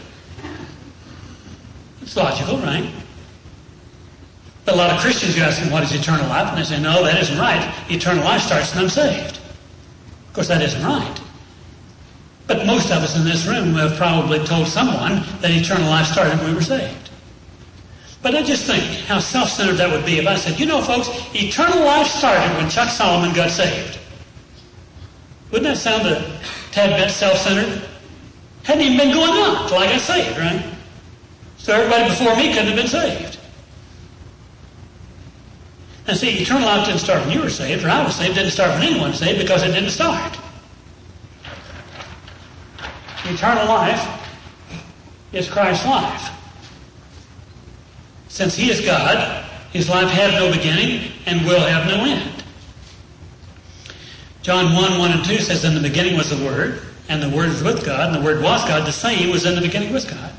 [2.02, 2.92] It's logical, right?
[4.66, 6.48] But a lot of Christians you ask them, what is eternal life?
[6.48, 7.90] And they say, no, that isn't right.
[7.90, 9.38] Eternal life starts when I'm saved.
[9.38, 11.18] Of course, that isn't right.
[12.46, 16.36] But most of us in this room have probably told someone that eternal life started
[16.40, 17.07] when we were saved.
[18.20, 21.08] But I just think how self-centered that would be if I said, you know, folks,
[21.34, 23.98] eternal life started when Chuck Solomon got saved.
[25.50, 26.40] Wouldn't that sound a
[26.72, 27.88] tad bit self-centered?
[28.64, 30.64] Hadn't even been going on until I got saved, right?
[31.58, 33.38] So everybody before me couldn't have been saved.
[36.06, 38.50] And see, eternal life didn't start when you were saved, or I was saved, didn't
[38.50, 40.38] start when anyone was saved because it didn't start.
[43.24, 44.30] Eternal life
[45.32, 46.37] is Christ's life.
[48.38, 52.44] Since He is God, His life had no beginning and will have no end.
[54.42, 57.48] John 1, 1 and 2 says, In the beginning was the Word, and the Word
[57.48, 58.86] was with God, and the Word was God.
[58.86, 60.32] The same was in the beginning with God.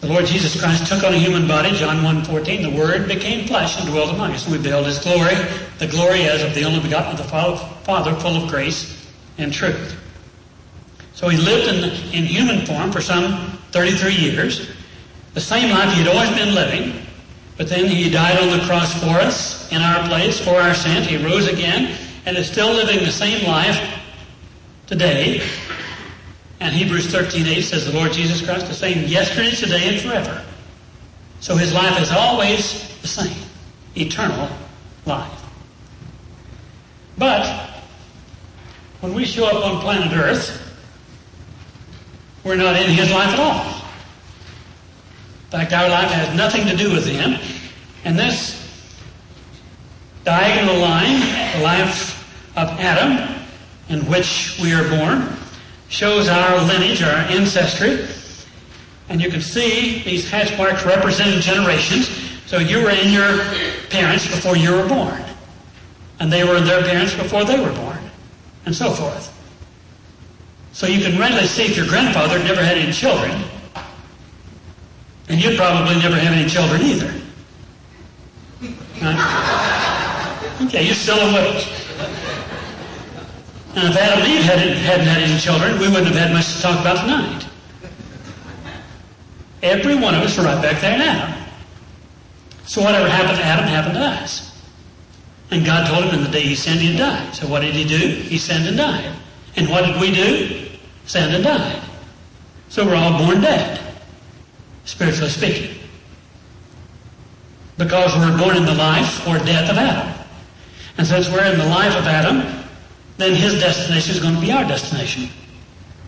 [0.00, 2.72] The Lord Jesus Christ took on a human body, John 1, 14.
[2.72, 4.48] The Word became flesh and dwelt among us.
[4.48, 5.36] We beheld His glory,
[5.78, 7.22] the glory as of the only begotten of the
[7.84, 9.96] Father, full of grace and truth.
[11.12, 14.77] So He lived in, in human form for some 33 years.
[15.34, 17.06] The same life He had always been living.
[17.58, 21.06] But then he died on the cross for us, in our place, for our sins.
[21.06, 23.98] He rose again, and is still living the same life
[24.86, 25.42] today.
[26.60, 30.44] And Hebrews 13.8 says the Lord Jesus Christ the same yesterday, today, and forever.
[31.40, 33.36] So his life is always the same.
[33.96, 34.48] Eternal
[35.04, 35.44] life.
[37.16, 37.66] But
[39.00, 40.60] When we show up on planet Earth,
[42.42, 43.77] we're not in his life at all.
[45.48, 47.40] In fact, our life has nothing to do with him.
[48.04, 48.54] And this
[50.22, 51.20] diagonal line,
[51.56, 52.20] the life
[52.54, 53.42] of Adam,
[53.88, 55.26] in which we are born,
[55.88, 58.06] shows our lineage, our ancestry.
[59.08, 62.10] And you can see these hatch marks representing generations.
[62.44, 63.42] So you were in your
[63.88, 65.24] parents before you were born.
[66.20, 67.98] And they were in their parents before they were born.
[68.66, 69.34] And so forth.
[70.72, 73.42] So you can readily see if your grandfather never had any children.
[75.28, 77.14] And you'd probably never have any children either.
[79.02, 80.58] Right?
[80.62, 81.66] Okay, you're still widows.
[83.74, 86.56] And if Adam and Eve hadn't, hadn't had any children, we wouldn't have had much
[86.56, 87.46] to talk about tonight.
[89.62, 91.46] Every one of us are right back there now.
[92.66, 94.44] So whatever happened to Adam happened to us.
[95.50, 97.30] And God told him in the day he sinned, he'd die.
[97.32, 97.96] So what did he do?
[97.96, 99.14] He sinned and died.
[99.56, 100.68] And what did we do?
[101.06, 101.82] Sinned and died.
[102.68, 103.87] So we're all born dead,
[104.88, 105.76] spiritually speaking.
[107.76, 110.14] Because we're born in the life or death of Adam.
[110.96, 112.64] And since we're in the life of Adam,
[113.18, 115.28] then his destination is going to be our destination.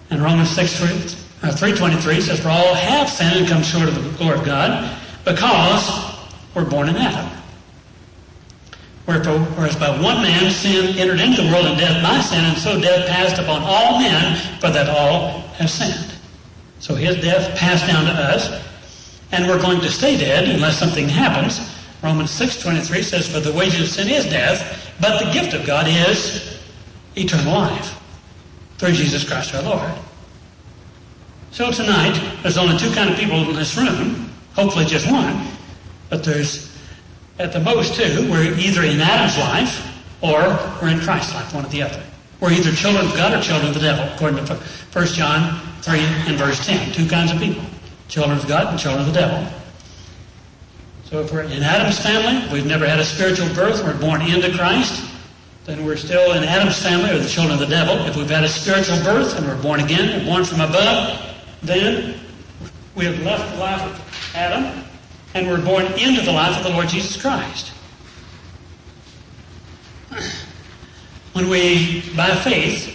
[0.09, 4.03] And Romans 6, 3, uh, 3.23 says, For all have sinned and come short of
[4.03, 6.17] the glory of God because
[6.55, 7.31] we're born in Adam.
[9.05, 12.81] Whereas by one man sin entered into the world and death by sin, and so
[12.81, 16.15] death passed upon all men, for that all have sinned.
[16.81, 18.49] So his death passed down to us,
[19.33, 21.61] and we're going to stay dead unless something happens.
[22.03, 25.87] Romans 6.23 says, For the wages of sin is death, but the gift of God
[25.89, 26.59] is
[27.17, 28.01] eternal life
[28.79, 29.93] through Jesus Christ our Lord.
[31.51, 35.47] So tonight, there's only two kind of people in this room, hopefully just one,
[36.09, 36.71] but there's
[37.41, 39.87] at the most two, we're either in Adam's life
[40.21, 40.41] or
[40.83, 42.03] we're in Christ's life, one or the other.
[42.39, 45.99] We're either children of God or children of the devil, according to 1 John 3
[46.01, 46.93] and verse 10.
[46.93, 47.63] Two kinds of people.
[48.11, 49.47] Children of God and children of the devil.
[51.05, 54.53] So if we're in Adam's family, we've never had a spiritual birth, we're born into
[54.57, 55.09] Christ,
[55.65, 57.95] then we're still in Adam's family or the children of the devil.
[58.07, 61.21] If we've had a spiritual birth and we're born again, born from above,
[61.63, 62.19] then
[62.97, 64.85] we have left the life of Adam
[65.35, 67.73] and we're born into the life of the Lord Jesus Christ.
[71.33, 72.93] When we, by faith,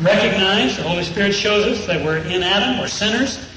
[0.00, 3.48] recognize, the Holy Spirit shows us that we're in Adam, we're sinners,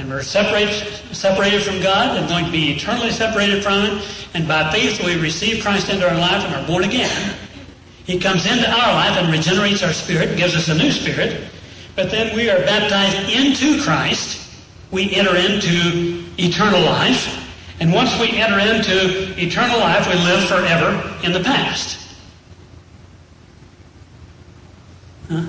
[0.00, 4.00] and we're separated, from God and going to be eternally separated from Him,
[4.32, 7.36] and by faith we receive Christ into our life and are born again.
[8.06, 11.50] He comes into our life and regenerates our spirit, gives us a new spirit,
[11.96, 14.38] but then we are baptized into Christ.
[14.90, 17.36] We enter into eternal life.
[17.78, 21.98] And once we enter into eternal life, we live forever in the past.
[25.28, 25.44] Huh?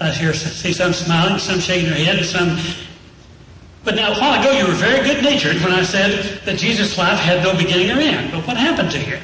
[0.00, 2.56] I hear see some smiling, some shaking their head, some.
[3.84, 6.96] But now, a while ago, you were very good natured when I said that Jesus'
[6.96, 8.30] life had no beginning or end.
[8.30, 9.18] But what happened to you?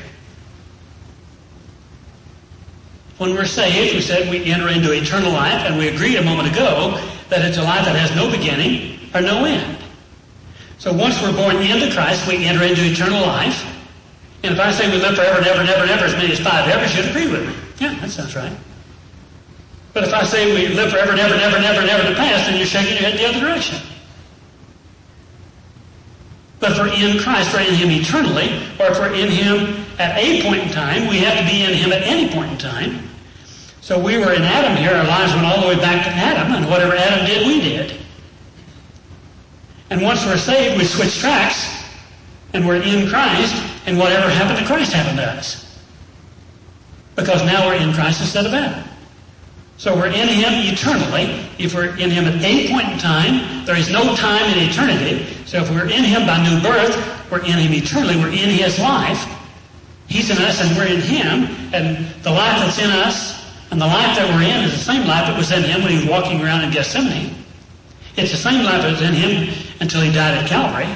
[3.19, 6.51] When we're saved, we said we enter into eternal life, and we agreed a moment
[6.51, 9.79] ago that it's a life that has no beginning or no end.
[10.79, 13.65] So once we're born into Christ, we enter into eternal life.
[14.43, 16.33] And if I say we live forever and ever and ever and ever, as many
[16.33, 17.55] as five ever, should agree with me.
[17.79, 18.53] Yeah, that sounds right.
[19.95, 22.03] But if I say we live forever and ever and ever and ever and ever
[22.03, 23.79] in the past, then you're shaking your head the other direction.
[26.59, 28.49] But we're in Christ, we're in Him eternally,
[28.81, 31.93] or we're in Him at a point in time, we have to be in Him
[31.93, 33.09] at any point in time.
[33.81, 36.55] So we were in Adam here, our lives went all the way back to Adam,
[36.55, 37.97] and whatever Adam did, we did.
[39.91, 41.85] And once we're saved, we switch tracks,
[42.53, 43.55] and we're in Christ,
[43.87, 45.79] and whatever happened to Christ happened to us.
[47.15, 48.89] Because now we're in Christ instead of Adam.
[49.77, 51.49] So we're in Him eternally.
[51.59, 55.27] If we're in Him at any point in time, there is no time in eternity.
[55.47, 56.95] So if we're in Him by new birth,
[57.31, 58.17] we're in Him eternally.
[58.17, 59.27] We're in His life.
[60.07, 61.49] He's in us and we're in Him.
[61.75, 65.07] And the life that's in us and the life that we're in is the same
[65.07, 67.35] life that was in Him when He was walking around in Gethsemane.
[68.17, 70.88] It's the same life that was in Him until He died at Calvary.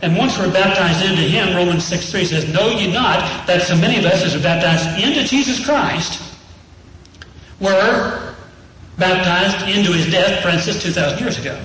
[0.00, 3.76] And once we're baptized into Him, Romans 6 3 says, Know ye not that so
[3.76, 6.31] many of us as are baptized into Jesus Christ
[7.62, 8.34] were
[8.98, 11.58] baptized into his death, instance, 2,000 years ago.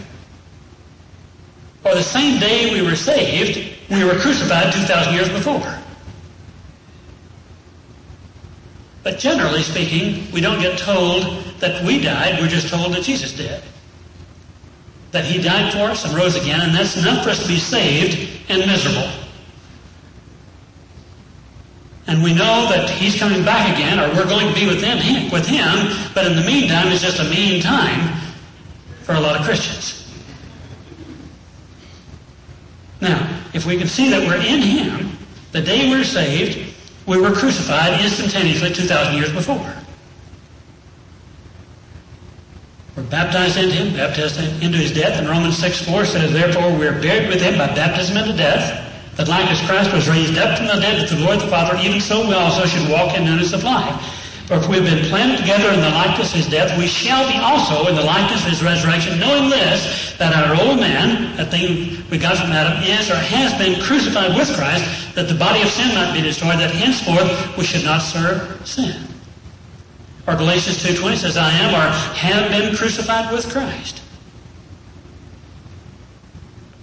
[1.84, 5.78] Or the same day we were saved, we were crucified 2,000 years before.
[9.04, 13.32] But generally speaking, we don't get told that we died, we're just told that Jesus
[13.34, 13.64] did.
[15.12, 17.58] That he died for us and rose again, and that's enough for us to be
[17.58, 19.10] saved and miserable.
[22.08, 25.30] And we know that he's coming back again, or we're going to be with him,
[25.30, 28.18] with him, but in the meantime, it's just a mean time
[29.04, 29.94] for a lot of Christians.
[33.02, 35.18] Now, if we can see that we're in him,
[35.52, 36.74] the day we're saved,
[37.06, 39.74] we were crucified instantaneously 2,000 years before.
[42.96, 46.88] We're baptized into him, baptized into his death, and Romans 6 4 says, Therefore we
[46.88, 48.87] are buried with him by baptism into death
[49.18, 51.50] that like as Christ was raised up from the dead with the glory of the
[51.50, 54.14] Father, even so we also should walk in newness of life.
[54.46, 57.28] For if we have been planted together in the likeness of his death, we shall
[57.28, 61.52] be also in the likeness of his resurrection, knowing this, that our old man, that
[61.52, 65.62] thing we got from Adam, is or has been crucified with Christ, that the body
[65.64, 68.96] of sin might be destroyed, that henceforth we should not serve sin.
[70.28, 74.02] Or Galatians 2.20 says, I am or have been crucified with Christ.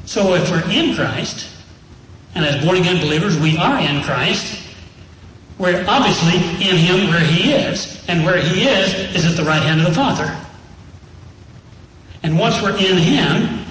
[0.05, 1.54] So if we're in Christ,
[2.35, 4.61] and as born again believers, we are in Christ.
[5.59, 6.37] We're obviously
[6.69, 8.05] in Him where He is.
[8.09, 10.37] And where He is, is at the right hand of the Father.
[12.23, 13.65] And once we're in Him,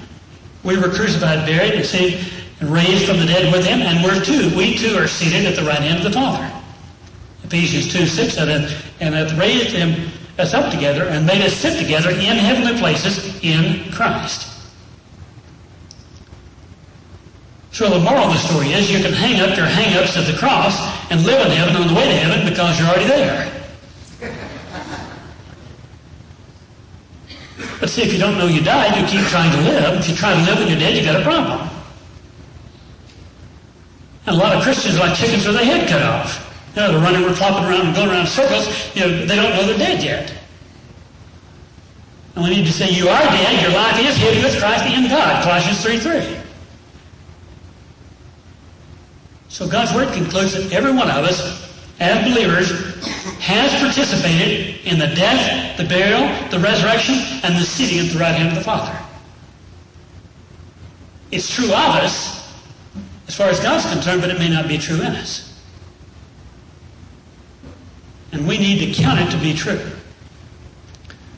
[0.63, 4.23] we were crucified, buried, and saved, and raised from the dead with Him, and we're
[4.23, 6.49] too, we too are seated at the right hand of the Father.
[7.43, 8.49] Ephesians 2, 6 said
[8.99, 10.09] and hath raised him
[10.39, 14.52] us up together and made us sit together in heavenly places in Christ.
[17.73, 20.37] So the moral of the story is you can hang up your hang-ups at the
[20.37, 20.77] cross
[21.09, 23.49] and live in heaven on the way to heaven because you're already there.
[27.79, 29.99] But see, if you don't know you died, you keep trying to live.
[29.99, 31.67] If you try to live when you're dead, you've got a problem.
[34.27, 36.45] And a lot of Christians are like chickens with their head cut off.
[36.75, 38.69] You know, they're running, we're flopping around and going around circles.
[38.95, 40.31] You know, they don't know they're dead yet.
[42.35, 45.09] And we need to say, you are dead, your life is hidden with Christ in
[45.09, 46.42] God, Colossians 3 3.
[49.53, 51.39] So God's Word concludes that every one of us,
[51.99, 52.71] as believers,
[53.39, 58.33] has participated in the death, the burial, the resurrection, and the sitting at the right
[58.33, 58.97] hand of the Father.
[61.29, 62.51] It's true of us,
[63.27, 65.61] as far as God's concerned, but it may not be true in us.
[68.31, 69.79] And we need to count it to be true.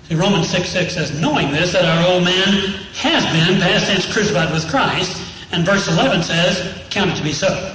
[0.08, 2.48] See, Romans 6 6 says, knowing this, that our old man
[2.94, 5.22] has been, past tense, crucified with Christ.
[5.52, 7.75] And verse 11 says, count it to be so.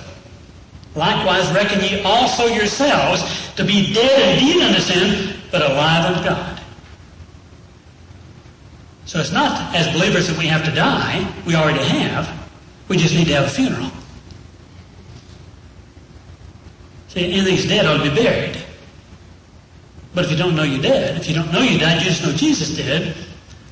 [0.95, 6.61] Likewise reckon ye also yourselves to be dead indeed unto sin, but alive unto God.
[9.07, 11.26] So it's not as believers that we have to die.
[11.47, 12.28] We already have.
[12.88, 13.91] We just need to have a funeral.
[17.09, 18.57] See, anything's dead ought to be buried.
[20.14, 22.22] But if you don't know you're dead, if you don't know you died, you just
[22.22, 23.14] know Jesus did,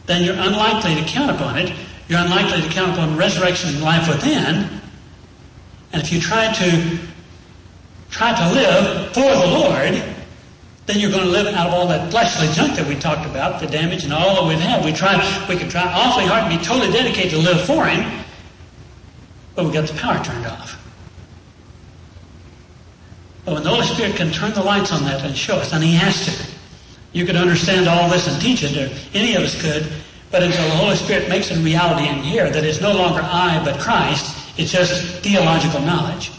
[0.06, 1.72] then you're unlikely to count upon it.
[2.08, 4.77] You're unlikely to count upon resurrection and life within.
[5.92, 6.98] And if you try to
[8.10, 10.02] try to live for the Lord,
[10.86, 13.60] then you're going to live out of all that fleshly junk that we talked about,
[13.60, 14.82] the damage and all that we've had.
[14.82, 15.16] We try,
[15.48, 18.24] we can try awfully hard to be totally dedicated to live for Him,
[19.54, 20.74] but we got the power turned off.
[23.44, 25.84] But when the Holy Spirit can turn the lights on that and show us, and
[25.84, 26.50] He has to,
[27.12, 29.86] you could understand all this and teach it, or any of us could,
[30.30, 33.20] but until the Holy Spirit makes it a reality in here that it's no longer
[33.22, 36.32] I but Christ, it's just theological knowledge.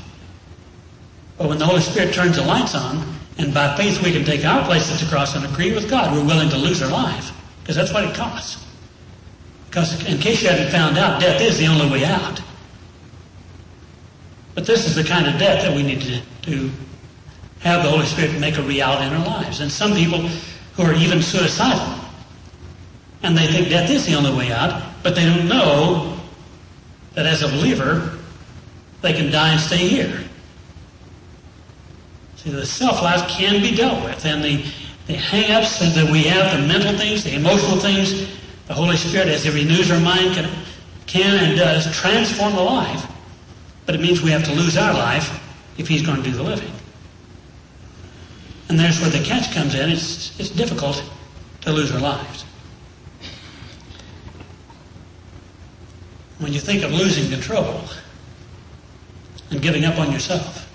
[1.38, 4.44] But when the Holy Spirit turns the lights on, and by faith we can take
[4.44, 7.32] our place at the cross and agree with God, we're willing to lose our life.
[7.62, 8.66] Because that's what it costs.
[9.70, 12.42] Because in case you hadn't found out, death is the only way out.
[14.54, 16.70] But this is the kind of death that we need to, to
[17.60, 19.62] have the Holy Spirit make a reality in our lives.
[19.62, 20.20] And some people
[20.74, 22.04] who are even suicidal,
[23.24, 26.19] and they think death is the only way out, but they don't know
[27.14, 28.18] that as a believer,
[29.02, 30.24] they can die and stay here.
[32.38, 34.64] See, the self-life can be dealt with, and the,
[35.08, 38.28] the hang-ups that we have, the mental things, the emotional things,
[38.68, 40.50] the Holy Spirit, as He renews our mind, can,
[41.06, 43.06] can and does transform the life.
[43.86, 45.44] But it means we have to lose our life
[45.78, 46.72] if He's going to do the living.
[48.70, 49.90] And there's where the catch comes in.
[49.90, 51.04] It's, it's difficult
[51.62, 52.46] to lose our lives.
[56.40, 57.84] When you think of losing control
[59.52, 60.66] and giving up on yourself,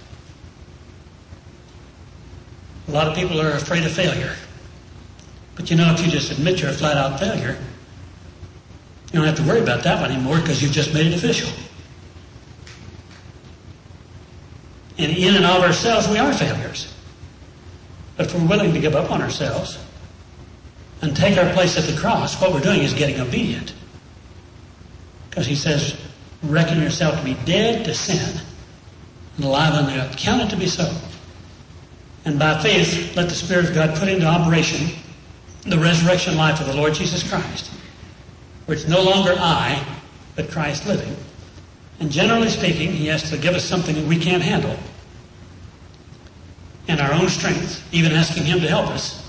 [2.86, 4.34] a lot of people are afraid of failure.
[5.56, 7.56] But you know, if you just admit you're a flat out failure,
[9.12, 11.50] you don't have to worry about that one anymore because you've just made it official.
[14.98, 16.92] And in and of ourselves, we are failures.
[18.16, 19.78] But if we're willing to give up on ourselves
[21.00, 23.72] and take our place at the cross, what we're doing is getting obedient.
[25.35, 25.97] Because he says,
[26.45, 28.41] reckon yourself to be dead to sin
[29.35, 30.16] and alive unto God.
[30.16, 30.97] Count it to be so.
[32.24, 34.97] And by faith, let the Spirit of God put into operation
[35.62, 37.68] the resurrection life of the Lord Jesus Christ,
[38.66, 39.85] where it's no longer I,
[40.37, 41.16] but Christ living.
[41.99, 44.76] And generally speaking, He has to give us something that we can't handle
[46.87, 49.20] in our own strength, even asking Him to help us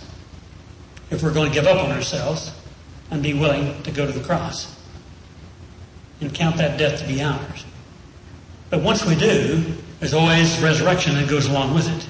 [1.10, 2.52] if we're going to give up on ourselves
[3.10, 4.76] and be willing to go to the cross
[6.22, 7.66] and count that death to be ours.
[8.70, 9.64] But once we do,
[10.00, 12.10] there's always resurrection that goes along with it.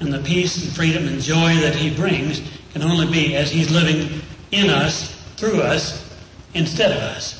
[0.00, 2.40] And the peace and freedom and joy that He brings
[2.72, 6.18] can only be as He's living in us, through us,
[6.54, 7.36] instead of us.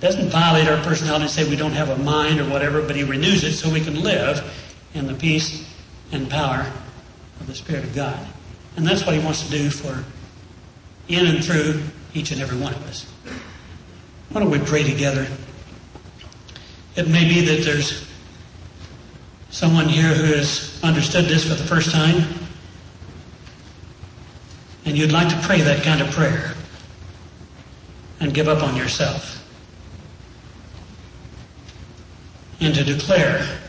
[0.00, 3.04] Doesn't violate our personality and say we don't have a mind or whatever, but He
[3.04, 4.42] renews it so we can live
[4.94, 5.68] in the peace
[6.12, 6.70] and power
[7.40, 8.26] of the Spirit of God.
[8.76, 10.04] And that's what He wants to do for
[11.08, 11.82] in and through
[12.14, 13.09] each and every one of us.
[14.30, 15.26] Why don't we pray together?
[16.96, 18.08] It may be that there's
[19.50, 22.24] someone here who has understood this for the first time,
[24.84, 26.54] and you'd like to pray that kind of prayer
[28.20, 29.36] and give up on yourself
[32.60, 33.60] and to declare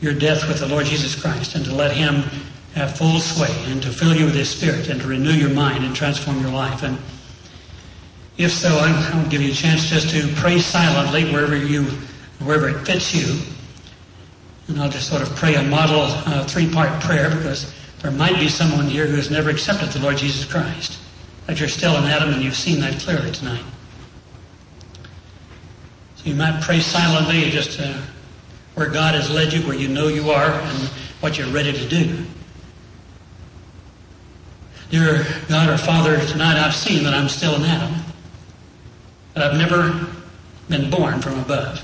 [0.00, 2.22] your death with the Lord Jesus Christ and to let Him
[2.74, 5.84] have full sway and to fill you with His Spirit and to renew your mind
[5.84, 6.82] and transform your life.
[6.82, 6.98] And
[8.38, 11.82] if so, I'll give you a chance just to pray silently wherever you,
[12.38, 13.40] wherever it fits you.
[14.68, 18.48] And I'll just sort of pray a model uh, three-part prayer because there might be
[18.48, 21.00] someone here who has never accepted the Lord Jesus Christ.
[21.46, 23.64] That you're still in Adam and you've seen that clearly tonight.
[26.16, 28.00] So you might pray silently just uh,
[28.74, 30.78] where God has led you, where you know you are, and
[31.20, 32.24] what you're ready to do.
[34.90, 38.07] Dear God our Father, tonight I've seen that I'm still in Adam.
[39.38, 40.04] That I've never
[40.68, 41.80] been born from above.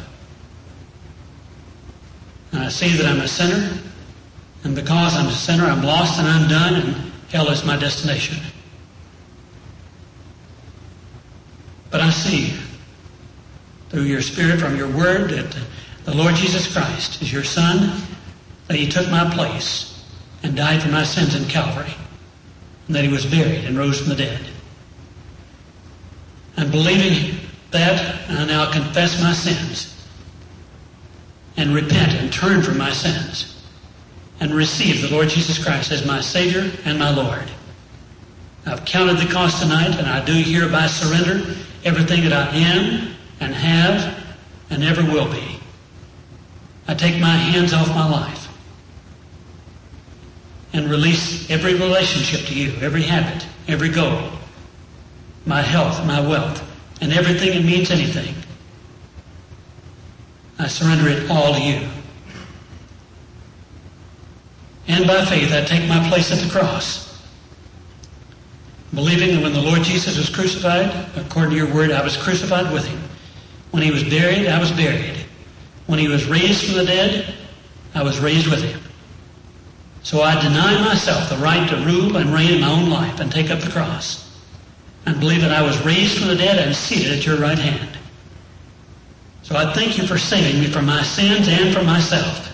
[2.50, 3.78] And I see that I'm a sinner,
[4.64, 8.38] and because I'm a sinner, I'm lost and undone, and hell is my destination.
[11.92, 12.55] But I see
[13.88, 15.57] through your Spirit from your Word that
[16.07, 18.02] the Lord Jesus Christ is your Son,
[18.66, 20.05] that He took my place
[20.42, 21.94] and died for my sins in Calvary,
[22.88, 24.40] and that He was buried and rose from the dead.
[26.57, 27.43] And believing
[27.75, 29.95] that, I now confess my sins
[31.57, 33.62] and repent and turn from my sins
[34.41, 37.51] and receive the Lord Jesus Christ as my Savior and my Lord.
[38.66, 41.55] I've counted the cost tonight and I do hereby surrender
[41.85, 44.25] everything that I am and have
[44.70, 45.59] and ever will be.
[46.89, 48.49] I take my hands off my life
[50.72, 54.31] and release every relationship to you, every habit, every goal,
[55.47, 56.62] my health, my wealth,
[57.05, 58.34] and everything that means anything.
[60.59, 61.86] I surrender it all to you.
[64.88, 67.22] And by faith, I take my place at the cross,
[68.94, 72.72] believing that when the Lord Jesus was crucified, according to your word, I was crucified
[72.72, 73.02] with him.
[73.70, 75.26] When he was buried, I was buried.
[75.86, 77.34] When he was raised from the dead,
[77.94, 78.80] I was raised with him.
[80.02, 83.30] So I deny myself the right to rule and reign in my own life and
[83.30, 84.24] take up the cross
[85.07, 87.98] and believe that I was raised from the dead and seated at your right hand.
[89.42, 92.50] So I thank you for saving me from my sins and from myself.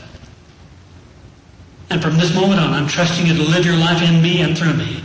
[1.88, 4.56] And from this moment on, I'm trusting you to live your life in me and
[4.58, 5.02] through me.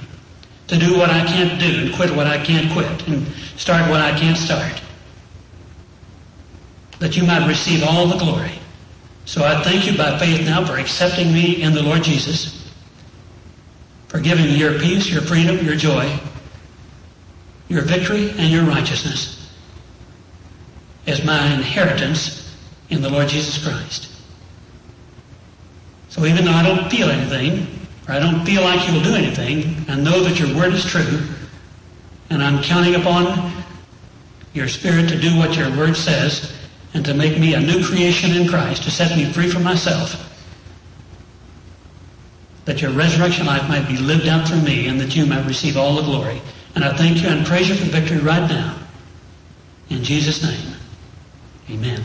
[0.68, 4.02] To do what I can't do and quit what I can't quit and start what
[4.02, 4.82] I can't start.
[7.00, 8.54] That you might receive all the glory.
[9.26, 12.72] So I thank you by faith now for accepting me in the Lord Jesus,
[14.08, 16.08] for giving me your peace, your freedom, your joy,
[17.68, 19.52] your victory, and your righteousness
[21.08, 22.56] as my inheritance
[22.90, 24.12] in the Lord Jesus Christ.
[26.10, 27.68] So even though I don't feel anything,
[28.08, 31.22] or I don't feel like you'll do anything, I know that your word is true,
[32.30, 33.52] and I'm counting upon
[34.54, 36.54] your spirit to do what your word says,
[36.94, 40.22] and to make me a new creation in Christ, to set me free from myself,
[42.64, 45.76] that your resurrection life might be lived out through me, and that you might receive
[45.76, 46.42] all the glory.
[46.76, 48.78] And I thank you and praise you for victory right now.
[49.90, 50.76] In Jesus' name.
[51.70, 52.04] Amen.